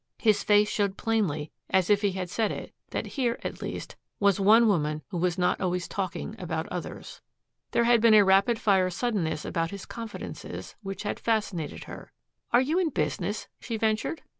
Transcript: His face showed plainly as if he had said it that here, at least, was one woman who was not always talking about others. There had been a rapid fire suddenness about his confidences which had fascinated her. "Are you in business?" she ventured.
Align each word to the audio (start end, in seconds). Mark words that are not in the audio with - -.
His 0.17 0.41
face 0.41 0.67
showed 0.67 0.97
plainly 0.97 1.51
as 1.69 1.87
if 1.87 2.01
he 2.01 2.13
had 2.13 2.27
said 2.27 2.51
it 2.51 2.73
that 2.89 3.05
here, 3.05 3.37
at 3.43 3.61
least, 3.61 3.95
was 4.19 4.39
one 4.39 4.67
woman 4.67 5.03
who 5.09 5.17
was 5.19 5.37
not 5.37 5.61
always 5.61 5.87
talking 5.87 6.35
about 6.39 6.67
others. 6.69 7.21
There 7.69 7.83
had 7.83 8.01
been 8.01 8.15
a 8.15 8.25
rapid 8.25 8.57
fire 8.57 8.89
suddenness 8.89 9.45
about 9.45 9.69
his 9.69 9.85
confidences 9.85 10.75
which 10.81 11.03
had 11.03 11.19
fascinated 11.19 11.83
her. 11.83 12.11
"Are 12.51 12.61
you 12.61 12.79
in 12.79 12.89
business?" 12.89 13.47
she 13.59 13.77
ventured. 13.77 14.23